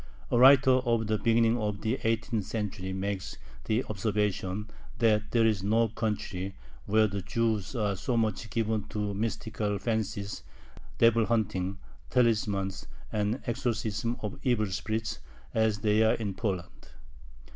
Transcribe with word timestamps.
A 0.31 0.37
writer 0.39 0.71
of 0.83 1.05
the 1.05 1.19
beginning 1.19 1.59
of 1.59 1.81
the 1.81 1.99
eighteenth 2.03 2.45
century 2.45 2.91
makes 2.91 3.37
the 3.65 3.83
observation, 3.83 4.67
that 4.97 5.29
"there 5.29 5.45
is 5.45 5.61
no 5.61 5.89
country 5.89 6.55
where 6.87 7.05
the 7.05 7.21
Jews 7.21 7.75
are 7.75 7.95
so 7.95 8.17
much 8.17 8.49
given 8.49 8.85
to 8.85 9.13
mystical 9.13 9.77
fancies, 9.77 10.41
devil 10.97 11.27
hunting, 11.27 11.77
talismans, 12.09 12.87
and 13.11 13.43
exorcism 13.45 14.17
of 14.23 14.39
evil 14.41 14.65
spirits, 14.71 15.19
as 15.53 15.77
they 15.81 16.01
are 16.01 16.15
in 16.15 16.33
Poland." 16.33 16.89